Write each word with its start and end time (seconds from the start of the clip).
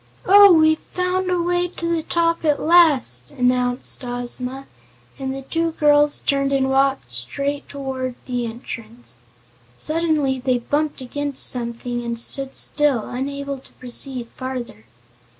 "Oh, 0.25 0.51
we've 0.51 0.79
found 0.79 1.29
a 1.29 1.39
way 1.39 1.67
to 1.67 1.85
the 1.95 2.01
top 2.01 2.43
at 2.43 2.59
last," 2.59 3.29
announced 3.29 4.03
Ozma, 4.03 4.65
and 5.19 5.31
the 5.31 5.43
two 5.43 5.73
girls 5.73 6.21
turned 6.25 6.51
and 6.51 6.71
walked 6.71 7.13
straight 7.13 7.69
toward 7.69 8.15
the 8.25 8.47
entrance. 8.47 9.19
Suddenly 9.75 10.39
they 10.39 10.57
bumped 10.57 11.01
against 11.01 11.47
something 11.47 12.03
and 12.03 12.17
stood 12.17 12.55
still, 12.55 13.07
unable 13.11 13.59
to 13.59 13.71
proceed 13.73 14.27
farther. 14.35 14.85